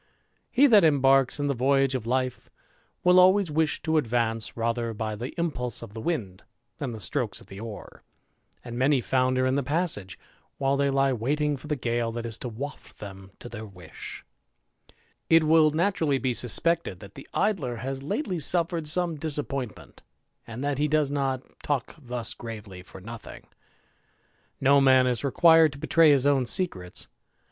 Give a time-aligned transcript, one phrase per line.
[0.49, 2.49] He that embarks in voyage of life,
[3.03, 6.41] will always wish to advance rather by impulse of the wind
[6.79, 8.01] than the strokes of the oar;
[8.65, 10.17] many founder in the passage,
[10.57, 14.25] while they lie waiting le gale that is to waft them to their wish,
[15.29, 18.39] will naturally be suspected that the Idler has lately
[18.71, 20.01] red some disappointment,
[20.47, 22.07] and that he does not talk 28o THE IDLER.
[22.07, 23.45] thus gravely for nothing.
[24.59, 27.07] No man is required to betraj his own secrets.